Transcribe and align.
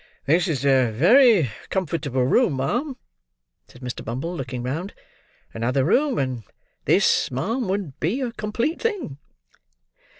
"This 0.25 0.47
is 0.47 0.65
a 0.65 0.89
very 0.89 1.51
comfortable 1.69 2.23
room, 2.25 2.55
ma'am," 2.55 2.97
said 3.67 3.83
Mr. 3.83 4.03
Bumble 4.03 4.35
looking 4.35 4.63
round. 4.63 4.95
"Another 5.53 5.83
room, 5.85 6.17
and 6.17 6.41
this, 6.85 7.29
ma'am, 7.29 7.67
would 7.67 7.99
be 7.99 8.19
a 8.21 8.31
complete 8.31 8.81
thing." 8.81 9.19